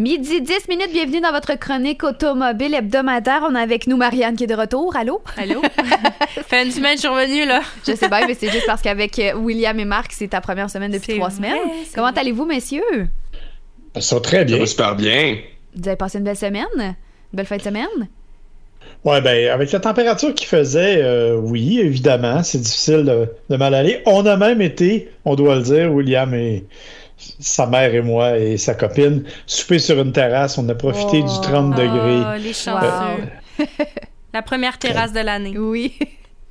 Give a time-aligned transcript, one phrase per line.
[0.00, 3.42] Midi 10 minutes, bienvenue dans votre chronique automobile hebdomadaire.
[3.46, 4.96] On a avec nous Marianne qui est de retour.
[4.96, 5.20] Allô?
[5.36, 5.60] Allô?
[6.46, 7.60] fait une semaine, je suis revenue, là.
[7.86, 10.70] Je sais bien, mais c'est juste parce qu'avec euh, William et Marc, c'est ta première
[10.70, 11.58] semaine depuis trois vrai, semaines.
[11.94, 13.08] Comment allez-vous, messieurs?
[13.98, 14.58] Ça va très Ça bien.
[14.60, 15.36] va super bien.
[15.76, 16.64] Vous avez passé une belle semaine?
[16.78, 16.94] Une
[17.34, 18.08] belle fin de semaine?
[19.04, 23.74] Ouais, ben, avec la température qu'il faisait, euh, oui, évidemment, c'est difficile de, de mal
[23.74, 24.00] aller.
[24.06, 26.64] On a même été, on doit le dire, William et
[27.38, 30.58] sa mère et moi et sa copine, souper sur une terrasse.
[30.58, 31.28] On a profité Oh.
[31.40, 32.22] du 30 degrés.
[32.24, 33.66] Oh, les chanceux.
[34.32, 35.58] La première terrasse de l'année.
[35.58, 35.94] Oui.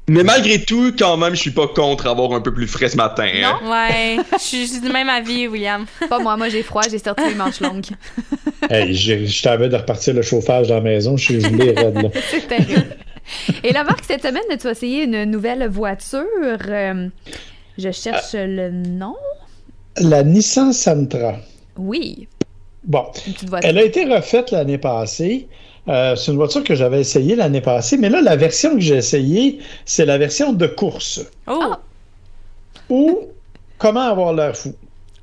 [0.07, 2.97] Mais malgré tout, quand même, je suis pas contre avoir un peu plus frais ce
[2.97, 3.27] matin.
[3.43, 3.59] hein.
[3.63, 5.85] Ouais, je suis du même avis, William.
[6.09, 7.85] Pas moi, moi j'ai froid, j'ai sorti les manches longues.
[8.69, 11.15] Hey, je t'avais de repartir le chauffage dans la maison.
[11.15, 12.09] Je suis gelé raide, là.
[12.29, 12.97] C'est terrible.
[13.63, 16.25] Et là, Marc, cette semaine, tu as essayé une nouvelle voiture?
[16.67, 17.07] Euh,
[17.77, 19.15] je cherche le nom.
[19.97, 21.35] La Nissan Sentra.
[21.77, 22.27] Oui,
[22.83, 23.05] Bon.
[23.61, 25.47] Elle a été refaite l'année passée.
[25.87, 28.95] Euh, c'est une voiture que j'avais essayée l'année passée, mais là, la version que j'ai
[28.95, 31.21] essayée, c'est la version de course.
[31.47, 31.75] Oh!
[32.89, 33.19] Ou
[33.77, 34.73] comment avoir l'air fou.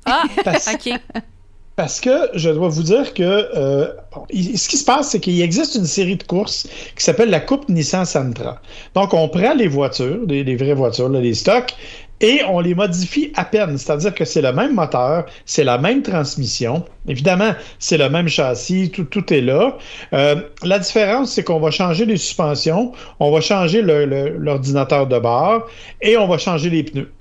[0.05, 0.23] Ah!
[0.43, 0.93] Parce, OK.
[1.77, 3.93] parce que je dois vous dire que euh,
[4.31, 7.69] ce qui se passe, c'est qu'il existe une série de courses qui s'appelle la Coupe
[7.69, 8.59] Nissan Sentra.
[8.95, 11.75] Donc, on prend les voitures, les, vraies voitures, là, les stocks,
[12.19, 13.77] et on les modifie à peine.
[13.77, 16.83] C'est-à-dire que c'est le même moteur, c'est la même transmission.
[17.07, 19.77] Évidemment, c'est le même châssis, tout, tout est là.
[20.13, 25.67] Euh, la différence, c'est qu'on va changer les suspensions, on va changer l'ordinateur de bord
[26.01, 27.11] et on va changer les pneus.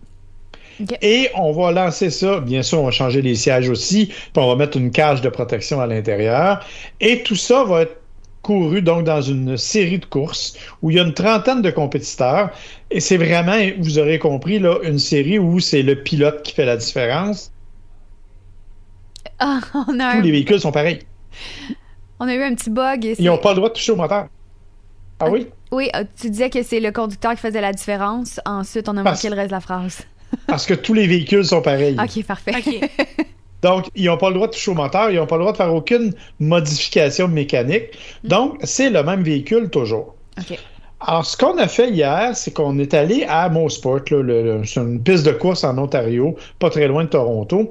[1.02, 4.48] Et on va lancer ça, bien sûr, on va changer les sièges aussi, puis on
[4.48, 6.64] va mettre une cage de protection à l'intérieur.
[7.00, 7.96] Et tout ça va être
[8.42, 12.50] couru donc dans une série de courses où il y a une trentaine de compétiteurs.
[12.90, 16.64] Et c'est vraiment, vous aurez compris, là, une série où c'est le pilote qui fait
[16.66, 17.50] la différence.
[19.38, 21.00] Ah, on, a Tous un- les véhicules sont pareils.
[22.20, 23.04] on a eu un petit bug.
[23.04, 24.26] et Ils n'ont pas le droit de toucher au moteur.
[25.18, 25.48] Ah oui?
[25.72, 28.38] Oui, euh, tu disais que c'est le conducteur qui faisait la différence.
[28.46, 30.02] Ensuite, on a Parce- manqué le reste de la phrase.
[30.46, 31.96] Parce que tous les véhicules sont pareils.
[31.98, 32.52] Ok, parfait.
[32.56, 32.90] OK.
[33.62, 35.52] Donc, ils n'ont pas le droit de toucher au moteur, ils n'ont pas le droit
[35.52, 37.98] de faire aucune modification mécanique.
[38.22, 40.14] Donc, c'est le même véhicule toujours.
[40.38, 40.58] Ok.
[41.00, 45.26] Alors, ce qu'on a fait hier, c'est qu'on est allé à Mosport, c'est une piste
[45.26, 47.70] de course en Ontario, pas très loin de Toronto,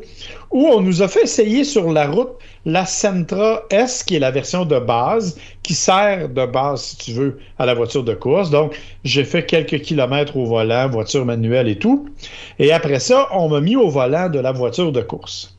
[0.52, 4.32] où on nous a fait essayer sur la route la Sentra S, qui est la
[4.32, 8.50] version de base, qui sert de base, si tu veux, à la voiture de course.
[8.50, 12.10] Donc, j'ai fait quelques kilomètres au volant, voiture manuelle et tout.
[12.58, 15.56] Et après ça, on m'a mis au volant de la voiture de course.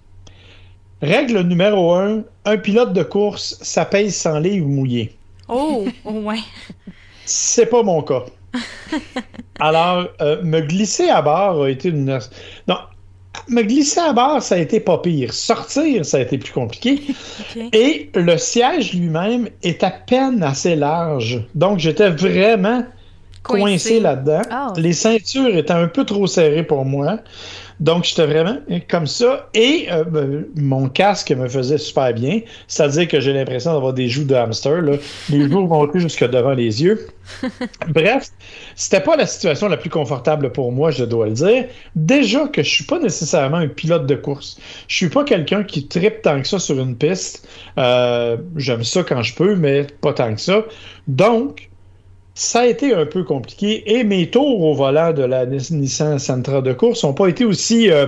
[1.00, 5.16] Règle numéro un, un pilote de course, ça pèse 100 livres mouillés.
[5.48, 5.86] Oh!
[6.04, 6.40] oh, ouais.
[7.26, 8.24] C'est pas mon cas.
[9.60, 12.18] Alors, euh, me glisser à bord a été une.
[12.68, 12.78] Non,
[13.48, 15.32] me glisser à bord, ça a été pas pire.
[15.32, 17.00] Sortir, ça a été plus compliqué.
[17.72, 21.42] Et le siège lui-même est à peine assez large.
[21.54, 22.84] Donc, j'étais vraiment
[23.42, 24.00] coincé, Coincé.
[24.00, 24.42] là-dedans.
[24.50, 24.72] Ah.
[24.76, 27.18] Les ceintures étaient un peu trop serrées pour moi.
[27.80, 28.56] Donc, j'étais vraiment
[28.88, 29.48] comme ça.
[29.54, 32.40] Et euh, ben, mon casque me faisait super bien.
[32.68, 34.80] C'est-à-dire que j'ai l'impression d'avoir des joues de hamster.
[34.82, 34.96] Là.
[35.30, 37.06] Les joues montaient jusque devant les yeux.
[37.88, 38.28] Bref,
[38.76, 41.64] c'était pas la situation la plus confortable pour moi, je dois le dire.
[41.94, 44.58] Déjà que je suis pas nécessairement un pilote de course.
[44.88, 47.46] Je suis pas quelqu'un qui tripe tant que ça sur une piste.
[47.78, 50.64] Euh, J'aime ça quand je peux, mais pas tant que ça.
[51.08, 51.68] Donc,
[52.36, 56.18] ça a été un peu compliqué et mes tours au volant de la Nis- Nissan
[56.18, 58.06] Sentra de course n'ont pas été aussi euh,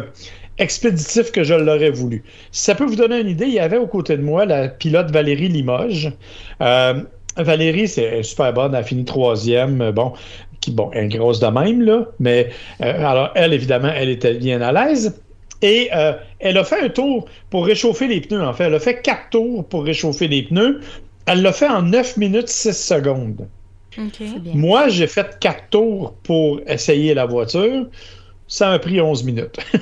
[0.59, 2.25] expéditifs que je l'aurais voulu.
[2.53, 4.69] Si ça peut vous donner une idée, il y avait aux côtés de moi la
[4.69, 6.13] pilote Valérie Limoges.
[6.61, 7.03] Euh,
[7.37, 9.81] Valérie, c'est super bonne, elle a fini troisième.
[9.81, 10.13] euh, Bon,
[10.61, 12.51] qui, bon, elle est grosse de même, là, mais
[12.81, 15.21] alors elle, évidemment, elle était bien à l'aise.
[15.63, 15.91] Et
[16.41, 18.65] elle a fait un tour pour réchauffer les pneus, en fait.
[18.65, 20.81] Elle a fait quatre tours pour réchauffer les pneus.
[21.27, 23.49] Elle l'a fait en 9 minutes 6 secondes.
[23.97, 24.55] C'est.
[24.55, 27.87] Moi, j'ai fait quatre tours pour essayer la voiture.
[28.51, 29.59] Ça m'a pris 11 minutes.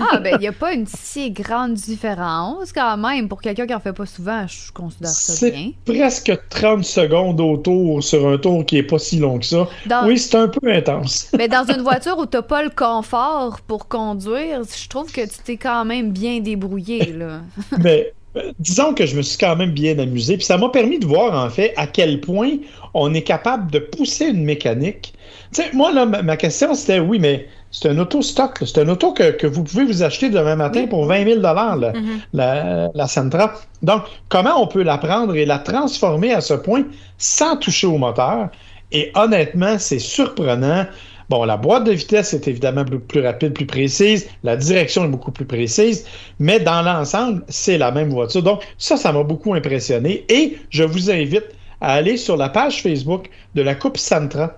[0.00, 3.28] Ah, ben, il n'y a pas une si grande différence quand même.
[3.28, 5.70] Pour quelqu'un qui en fait pas souvent, je considère ça C'est bien.
[5.84, 9.68] presque 30 secondes au tour sur un tour qui est pas si long que ça.
[9.86, 11.30] Dans- Oui, c'est un peu intense.
[11.38, 15.38] Mais dans une voiture où t'as pas le confort pour conduire, je trouve que tu
[15.44, 17.42] t'es quand même bien débrouillé, là.
[17.78, 18.12] Mais
[18.58, 20.36] disons que je me suis quand même bien amusé.
[20.36, 22.50] Puis ça m'a permis de voir, en fait, à quel point
[22.94, 25.14] on est capable de pousser une mécanique.
[25.52, 28.60] Tu sais, moi, là, ma, question, c'était oui, mais c'est un auto stock.
[28.60, 28.66] là.
[28.66, 31.54] C'est un auto que, que vous pouvez vous acheter demain matin pour 20 000 la,
[31.54, 32.20] Mhm.
[32.32, 33.52] la, la Sentra.
[33.82, 36.84] Donc, comment on peut la prendre et la transformer à ce point
[37.18, 38.48] sans toucher au moteur?
[38.92, 40.86] Et honnêtement, c'est surprenant.
[41.30, 45.08] Bon, la boîte de vitesse est évidemment plus, plus rapide, plus précise, la direction est
[45.08, 46.04] beaucoup plus précise,
[46.40, 48.42] mais dans l'ensemble, c'est la même voiture.
[48.42, 51.44] Donc, ça, ça m'a beaucoup impressionné et je vous invite
[51.80, 54.56] à aller sur la page Facebook de la Coupe Santra.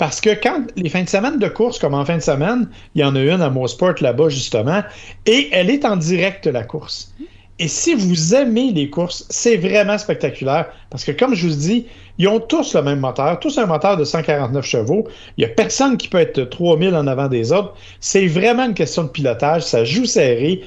[0.00, 3.02] Parce que quand les fins de semaine de course, comme en fin de semaine, il
[3.02, 4.82] y en a une à Mosport là-bas, justement,
[5.26, 7.14] et elle est en direct, la course.
[7.60, 10.70] Et si vous aimez les courses, c'est vraiment spectaculaire.
[10.88, 11.86] Parce que, comme je vous dis,
[12.16, 15.06] ils ont tous le même moteur, tous un moteur de 149 chevaux.
[15.36, 17.74] Il n'y a personne qui peut être 3000 en avant des autres.
[18.00, 19.62] C'est vraiment une question de pilotage.
[19.62, 20.62] Ça joue serré.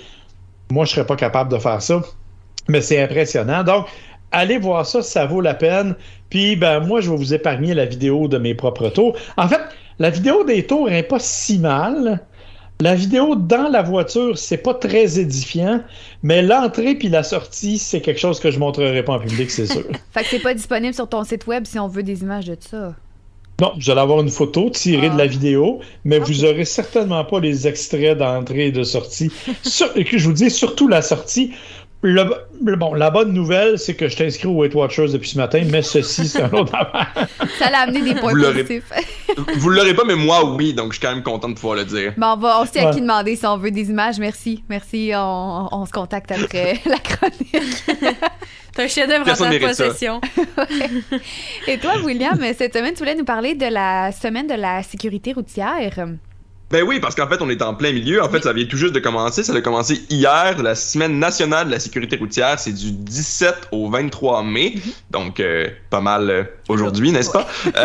[0.71, 1.99] Moi, je ne serais pas capable de faire ça.
[2.69, 3.63] Mais c'est impressionnant.
[3.63, 3.87] Donc,
[4.31, 5.95] allez voir ça, ça vaut la peine.
[6.29, 9.17] Puis, ben, moi, je vais vous épargner la vidéo de mes propres tours.
[9.37, 9.61] En fait,
[9.97, 12.21] la vidéo des tours n'est pas si mal.
[12.83, 15.81] La vidéo dans la voiture, c'est pas très édifiant,
[16.21, 19.67] mais l'entrée puis la sortie, c'est quelque chose que je montrerai pas en public, c'est
[19.67, 19.85] sûr.
[20.11, 22.57] Fait que c'est pas disponible sur ton site web si on veut des images de
[22.59, 22.93] ça.
[23.61, 25.13] Non, vous allez avoir une photo tirée Ah.
[25.13, 29.31] de la vidéo, mais vous aurez certainement pas les extraits d'entrée et de sortie.
[29.63, 31.53] Sur- et que je vous dis, surtout la sortie.
[32.05, 32.25] Le,
[32.63, 35.63] le- bon, la bonne nouvelle, c'est que je t'inscris au Weight Watchers depuis ce matin,
[35.69, 37.27] mais ceci, c'est un autre affaire.
[37.59, 38.91] Ça l'a amené des points Vous l'aurez- positifs.
[39.57, 41.85] Vous l'aurez pas, mais moi, oui, donc je suis quand même content de pouvoir le
[41.85, 42.13] dire.
[42.17, 42.93] Bon, on, va, on sait à Ouais.
[42.95, 44.19] qui demander si on veut des images.
[44.19, 44.63] Merci.
[44.69, 45.11] Merci.
[45.15, 47.55] On, on se contacte après la chronique.
[48.75, 50.19] C'est un chef-d'œuvre en ta possession.
[51.67, 55.31] Et toi, William, cette semaine, tu voulais nous parler de la semaine de la sécurité
[55.33, 56.05] routière.
[56.73, 58.23] Ben oui, parce qu'en fait, on est en plein milieu.
[58.23, 59.43] En fait, ça vient tout juste de commencer.
[59.43, 62.57] Ça a commencé hier, la semaine nationale de la sécurité routière.
[62.57, 64.73] C'est du 17 au 23 mai.
[65.11, 67.47] Donc, euh, pas mal euh, aujourd'hui, n'est-ce pas?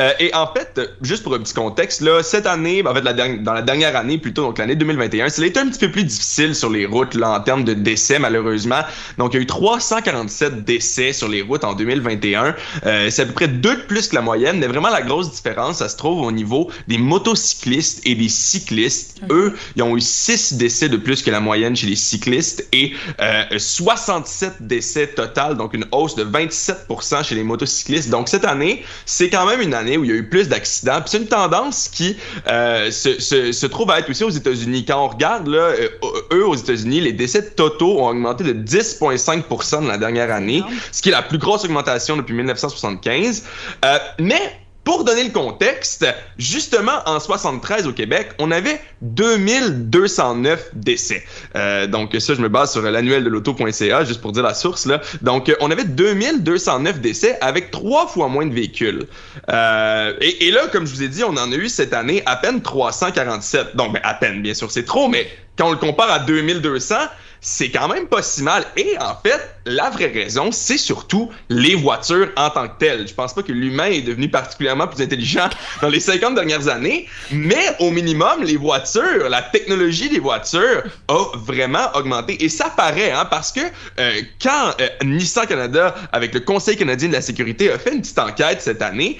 [0.00, 3.02] Euh, et en fait, juste pour un petit contexte, là, cette année, ben, en fait,
[3.02, 5.90] la dans la dernière année, plutôt, donc l'année 2021, ça a été un petit peu
[5.90, 8.80] plus difficile sur les routes, là, en termes de décès, malheureusement.
[9.18, 12.56] Donc, il y a eu 347 décès sur les routes en 2021.
[12.86, 15.30] Euh, c'est à peu près deux de plus que la moyenne, mais vraiment la grosse
[15.30, 19.20] différence, ça se trouve au niveau des motocyclistes et des cyclistes.
[19.30, 22.92] Eux, ils ont eu 6 décès de plus que la moyenne chez les cyclistes et
[23.20, 28.10] euh, 67 décès total, donc une hausse de 27% chez les motocyclistes.
[28.10, 31.00] Donc cette année, c'est quand même une année où il y a eu plus d'accidents.
[31.00, 32.16] Puis c'est une tendance qui
[32.48, 34.84] euh, se, se, se trouve à être aussi aux États-Unis.
[34.84, 35.88] Quand on regarde, là, euh,
[36.32, 40.62] eux, aux États-Unis, les décès totaux ont augmenté de 10,5% dans la dernière année
[40.92, 43.44] ce qui est la plus grosse augmentation depuis 1975.
[43.84, 44.40] Euh, mais
[44.84, 46.06] pour donner le contexte,
[46.38, 51.24] justement en 73 au Québec, on avait 2209 décès.
[51.56, 54.86] Euh, donc ça, je me base sur l'annuel de l'auto.ca juste pour dire la source
[54.86, 55.00] là.
[55.22, 59.06] Donc euh, on avait 2209 décès avec trois fois moins de véhicules.
[59.50, 62.22] Euh, et, et là, comme je vous ai dit, on en a eu cette année
[62.26, 63.76] à peine 347.
[63.76, 65.26] Donc ben, à peine, bien sûr, c'est trop, mais
[65.56, 66.96] quand on le compare à 2200,
[67.44, 68.64] c'est quand même pas si mal.
[68.74, 73.06] Et en fait, la vraie raison, c'est surtout les voitures en tant que telles.
[73.06, 75.50] Je pense pas que l'humain est devenu particulièrement plus intelligent
[75.82, 81.24] dans les 50 dernières années, mais au minimum, les voitures, la technologie des voitures a
[81.34, 82.42] vraiment augmenté.
[82.42, 83.60] Et ça paraît, hein, parce que
[84.00, 88.00] euh, quand euh, Nissan Canada, avec le Conseil canadien de la sécurité, a fait une
[88.00, 89.18] petite enquête cette année,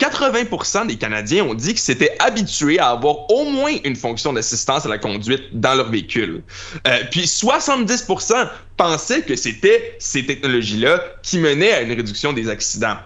[0.00, 4.86] 80% des Canadiens ont dit qu'ils s'étaient habitués à avoir au moins une fonction d'assistance
[4.86, 6.42] à la conduite dans leur véhicule.
[6.88, 12.96] Euh, puis 70% pensaient que c'était ces technologies-là qui menaient à une réduction des accidents.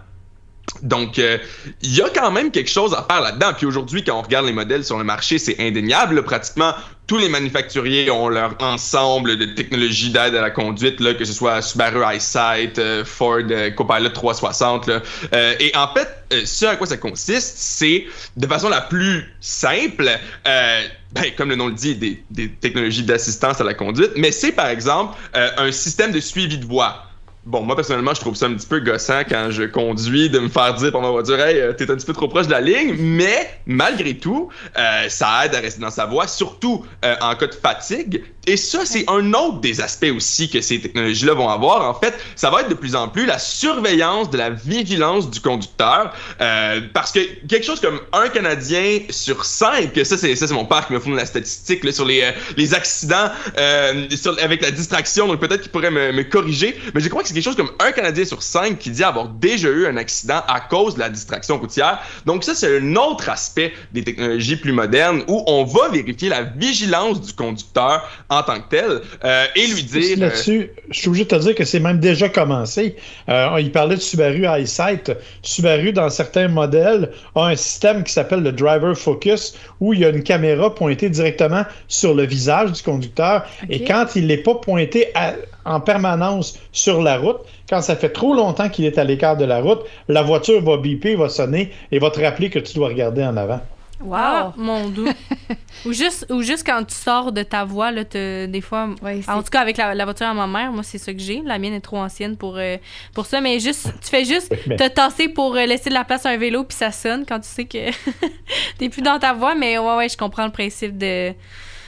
[0.82, 1.38] Donc, euh,
[1.82, 3.52] il y a quand même quelque chose à faire là-dedans.
[3.56, 6.22] Puis aujourd'hui, quand on regarde les modèles sur le marché, c'est indéniable.
[6.24, 6.74] pratiquement
[7.06, 11.32] tous les manufacturiers ont leur ensemble de technologies d'aide à la conduite, là, que ce
[11.32, 14.86] soit Subaru EyeSight, euh, Ford euh, Copilot 360.
[14.86, 15.02] Là.
[15.34, 18.06] Euh, et en fait, euh, ce à quoi ça consiste, c'est
[18.36, 20.10] de façon la plus simple,
[20.44, 24.52] ben, comme le nom le dit, des, des technologies d'assistance à la conduite, mais c'est
[24.52, 27.03] par exemple un système de suivi de voie.
[27.46, 30.48] Bon, moi personnellement, je trouve ça un petit peu gossant quand je conduis de me
[30.48, 32.62] faire dire par ma voiture, hey, euh, t'es un petit peu trop proche de la
[32.62, 34.48] ligne, mais malgré tout,
[34.78, 38.24] euh, ça aide à rester dans sa voie, surtout euh, en cas de fatigue.
[38.46, 41.88] Et ça, c'est un autre des aspects aussi que ces technologies-là vont avoir.
[41.88, 45.40] En fait, ça va être de plus en plus la surveillance de la vigilance du
[45.40, 50.54] conducteur, euh, parce que quelque chose comme un Canadien sur cinq, ça c'est ça c'est
[50.54, 54.36] mon père qui me fournit la statistique là, sur les euh, les accidents euh, sur-
[54.42, 57.34] avec la distraction, donc peut-être qu'il pourrait me, me corriger, mais je crois que c'est
[57.34, 60.60] quelque chose comme un Canadien sur cinq qui dit avoir déjà eu un accident à
[60.60, 62.00] cause de la distraction routière.
[62.26, 66.42] Donc ça c'est un autre aspect des technologies plus modernes où on va vérifier la
[66.42, 71.08] vigilance du conducteur en tant que tel euh, et lui dire euh, Là-dessus, je suis
[71.08, 72.96] obligé de te dire que c'est même déjà commencé.
[73.28, 75.12] Euh, il parlait de Subaru EyeSight.
[75.42, 80.04] Subaru, dans certains modèles, a un système qui s'appelle le Driver Focus, où il y
[80.04, 83.44] a une caméra pointée directement sur le visage du conducteur.
[83.70, 85.34] Et quand il n'est pas pointé à-
[85.66, 87.38] en permanence sur la route,
[87.70, 90.76] quand ça fait trop longtemps qu'il est à l'écart de la route, la voiture va
[90.76, 93.60] biper, va sonner et va te rappeler que tu dois regarder en avant.
[94.00, 94.14] Wow!
[94.16, 95.08] Ah, mon doux.
[95.86, 98.88] ou, juste, ou juste quand tu sors de ta voie, là, te- des fois.
[99.02, 101.18] Ouais, En tout cas, avec la, la voiture à ma mère, moi, c'est ça que
[101.20, 101.42] j'ai.
[101.44, 102.76] La mienne est trop ancienne pour, euh,
[103.14, 103.40] pour ça.
[103.40, 106.36] Mais juste, tu fais juste te tasser pour euh, laisser de la place à un
[106.36, 107.90] vélo, puis ça sonne quand tu sais que
[108.78, 109.54] t'es plus dans ta voie.
[109.54, 111.32] Mais ouais, ouais, je comprends le principe de.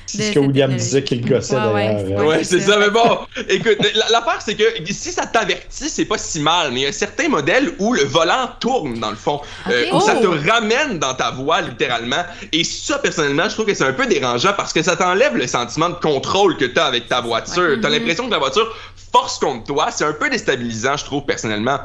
[0.07, 0.77] C'est ce que William technologie.
[0.85, 2.21] disait qu'il gossait Ouais, ouais, d'ailleurs.
[2.21, 2.27] ouais.
[2.37, 2.79] Ouais, c'est ça, ça.
[2.79, 6.81] mais bon, écoute, la- l'affaire c'est que si ça t'avertit, c'est pas si mal, mais
[6.81, 10.15] il y a certains modèles où le volant tourne dans le fond, euh, où ça
[10.19, 10.23] Oh.
[10.23, 14.07] te ramène dans ta voie littéralement, et ça personnellement, je trouve que c'est un peu
[14.07, 17.79] dérangeant parce que ça t'enlève le sentiment de contrôle que t'as avec ta voiture.
[17.83, 18.75] T'as l'impression que la voiture
[19.13, 21.79] force contre toi, c'est un peu déstabilisant, je trouve personnellement.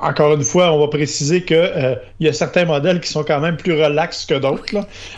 [0.00, 3.24] Encore une fois, on va préciser que euh, il y a certains modèles qui sont
[3.24, 4.64] quand même plus relax que d'autres.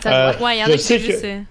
[0.01, 1.41] Ça Euh, Ouais, il y en je a qui sais c'est que-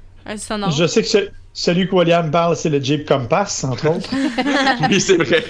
[0.70, 4.08] Je sais que ce- celui que William parle, c'est le Jeep Compass, entre autres,
[4.88, 5.42] oui, c'est vrai.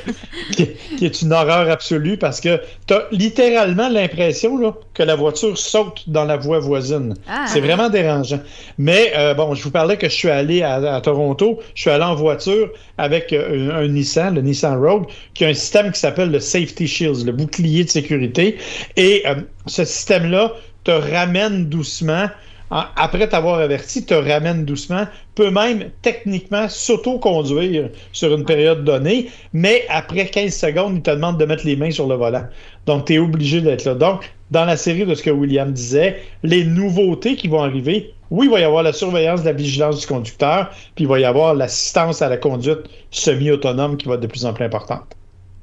[0.53, 5.15] qui, qui est une horreur absolue parce que tu as littéralement l'impression là, que la
[5.15, 7.15] voiture saute dans la voie voisine.
[7.29, 7.45] Ah.
[7.47, 8.41] C'est vraiment dérangeant.
[8.79, 11.91] Mais euh, bon, je vous parlais que je suis allé à, à Toronto, je suis
[11.91, 15.93] allé en voiture avec euh, un, un Nissan, le Nissan Rogue, qui a un système
[15.93, 18.57] qui s'appelle le Safety Shields, le bouclier de sécurité.
[18.97, 19.35] Et euh,
[19.67, 20.53] ce système-là
[20.85, 22.27] te ramène doucement.
[22.71, 29.85] Après t'avoir averti, te ramène doucement, peut même techniquement s'auto-conduire sur une période donnée, mais
[29.89, 32.45] après 15 secondes, il te demande de mettre les mains sur le volant.
[32.87, 33.95] Donc, tu es obligé d'être là.
[33.95, 38.47] Donc, dans la série de ce que William disait, les nouveautés qui vont arriver, oui,
[38.47, 41.55] il va y avoir la surveillance la vigilance du conducteur, puis il va y avoir
[41.55, 45.17] l'assistance à la conduite semi-autonome qui va être de plus en plus importante.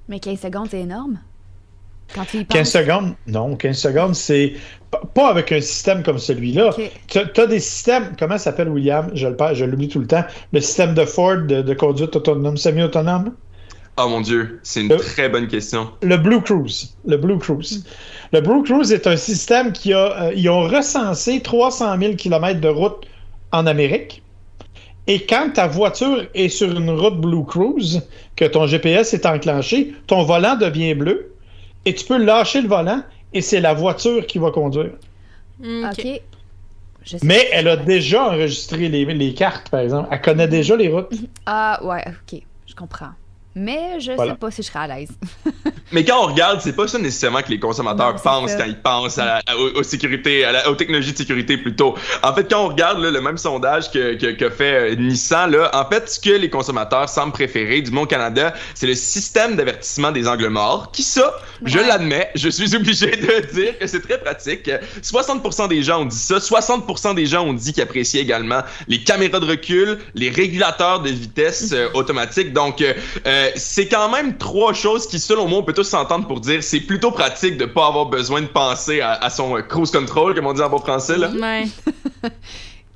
[0.09, 1.19] Mais 15 secondes, c'est énorme.
[2.13, 2.71] Quand tu y 15 penses.
[2.71, 4.53] secondes, non, 15 secondes, c'est
[5.13, 6.75] pas avec un système comme celui-là.
[7.07, 9.09] Tu as des systèmes, comment ça s'appelle William?
[9.13, 10.23] Je le je l'oublie tout le temps.
[10.53, 13.35] Le système de Ford de, de conduite autonome, semi-autonome?
[13.97, 15.91] Oh mon dieu, c'est une très bonne question.
[16.01, 16.95] Le Blue Cruise.
[17.05, 17.83] Le Blue Cruise.
[18.31, 20.23] Le Blue Cruise est un système qui a.
[20.27, 23.05] euh, ils ont recensé 300 000 km de route
[23.51, 24.23] en Amérique.
[25.07, 29.93] Et quand ta voiture est sur une route Blue Cruise, que ton GPS est enclenché,
[30.07, 31.36] ton volant devient bleu
[31.87, 33.01] et tu peux lâcher le volant
[33.33, 34.91] et c'est la voiture qui va conduire.
[35.59, 35.99] Mm, ok.
[35.99, 36.21] OK.
[37.03, 40.09] Je sais Mais elle a déjà enregistré les, les cartes, par exemple.
[40.11, 41.13] Elle connaît déjà les routes.
[41.45, 42.41] Ah, ouais, OK.
[42.65, 43.11] Je comprends.
[43.55, 44.33] Mais je Voilà.
[44.33, 45.09] sais pas si je serais à l'aise.
[45.91, 48.77] Mais quand on regarde, c'est pas ça nécessairement que les consommateurs Non, pensent quand ils
[48.77, 51.95] pensent à à- aux, sécurités, à la- aux technologies de sécurité plutôt.
[52.23, 55.51] En fait, quand on regarde là, le même sondage que, que, que fait euh, Nissan,
[55.51, 59.55] là, en fait, ce que les consommateurs semblent préférer, du au Canada, c'est le système
[59.55, 60.91] d'avertissement des angles morts.
[60.91, 64.69] Qui ça, je l'admets, je suis obligé de dire que c'est très pratique.
[65.01, 69.03] 60% des gens ont dit ça, 60% des gens ont dit qu'ils appréciaient également les
[69.03, 72.51] caméras de recul, les régulateurs de vitesse euh, automatiques.
[72.53, 72.93] Donc, euh,
[73.25, 76.63] euh, c'est quand même trois choses qui, selon moi, on peut tous s'entendre pour dire
[76.63, 80.47] c'est plutôt pratique de pas avoir besoin de penser à, à son cruise control, comme
[80.47, 81.17] on dit en bon français.
[81.17, 81.29] Là.
[81.29, 81.65] Ouais.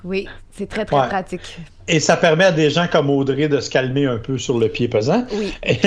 [0.03, 1.07] Oui, c'est très, très Ouais.
[1.07, 1.59] pratique.
[1.87, 4.67] Et ça permet à des gens comme Audrey de se calmer un peu sur le
[4.67, 5.27] pied pesant.
[5.31, 5.53] Oui.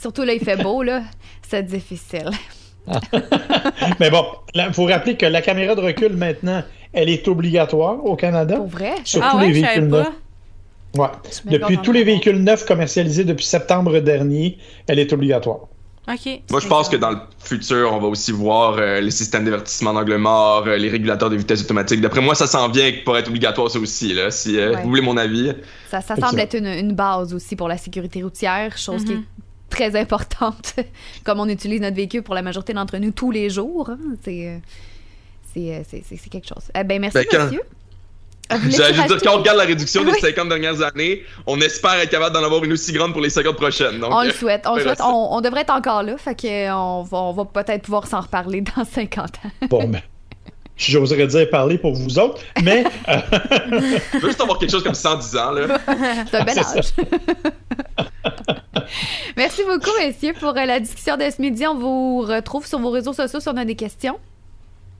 [0.00, 1.02] Surtout là, il fait beau, là.
[1.48, 2.28] C'est difficile.
[4.00, 8.16] Mais bon, il faut rappeler que la caméra de recul, maintenant, elle est obligatoire au
[8.16, 8.56] Canada.
[8.56, 8.94] Pour vrai?
[9.04, 9.98] Sur ah tous ouais, les véhicules pas.
[9.98, 10.12] neufs.
[10.98, 11.08] Ouais.
[11.44, 15.68] Depuis tous les véhicules neufs commercialisés depuis septembre dernier, elle est obligatoire.
[16.50, 19.92] Moi, je pense que dans le futur, on va aussi voir euh, les systèmes d'avertissement
[19.92, 22.00] d'angle mort, euh, les régulateurs de vitesse automatique.
[22.00, 24.82] D'après moi, ça s'en vient pour être obligatoire, ça aussi, là, si euh, Ouais.
[24.82, 25.52] vous voulez mon avis.
[25.90, 29.24] Ça, semble être une, une base aussi pour la sécurité routière, chose qui est Mhm.
[29.68, 30.74] très importante.
[31.24, 34.60] Comme on utilise notre véhicule pour la majorité d'entre nous tous les jours, hein, c'est,
[36.30, 36.70] quelque chose.
[36.78, 37.62] Eh ben, merci, Ben, quand- monsieur.
[38.68, 40.20] J'allais juste dire, quand on regarde la réduction des Oui.
[40.20, 43.56] 50 dernières années, on espère être capable d'en avoir une aussi grande pour les 50
[43.56, 43.98] prochaines.
[44.00, 44.98] Donc, On le souhaite, on le souhaite.
[44.98, 45.12] merci.
[45.14, 48.62] On, on devrait être encore là, fait on va, on va peut-être pouvoir s'en reparler
[48.62, 49.66] dans 50 ans.
[49.68, 50.00] Bon, ben,
[50.76, 53.18] j'oserais dire parler pour vous autres, mais euh,
[54.14, 55.78] Je veux juste avoir quelque chose comme 110 ans, là.
[56.30, 56.92] C'est un bel âge.
[59.36, 61.66] Merci beaucoup, messieurs, pour euh, la discussion de ce midi.
[61.66, 64.18] On vous retrouve sur vos réseaux sociaux si on a des questions.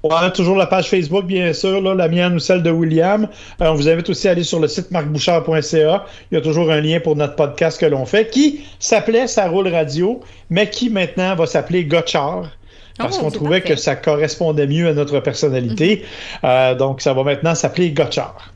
[0.03, 3.29] On a toujours la page Facebook, bien sûr, là, la mienne ou celle de William.
[3.61, 6.05] Euh, on vous invite aussi à aller sur le site marcbouchard.ca.
[6.31, 9.49] Il y a toujours un lien pour notre podcast que l'on fait, qui s'appelait Ça
[9.49, 12.51] roule radio, mais qui maintenant va s'appeler Gotchard.
[12.99, 13.75] Parce Oh, qu'on trouvait parfait.
[13.75, 16.05] que ça correspondait mieux à notre personnalité.
[16.45, 18.53] Euh, donc, ça va maintenant s'appeler Gotchard.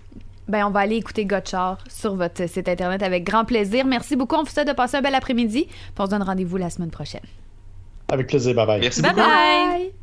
[0.48, 3.86] Ben, on va aller écouter Gotchard sur votre site internet avec grand plaisir.
[3.86, 4.36] Merci beaucoup.
[4.36, 5.66] On vous souhaite de passer un bel après-midi.
[5.98, 7.22] On se donne rendez-vous la semaine prochaine.
[8.08, 8.54] Avec plaisir.
[8.54, 8.80] Bye bye.
[8.80, 9.26] Merci Bye beaucoup.
[9.26, 9.78] bye.
[9.78, 9.94] Bye.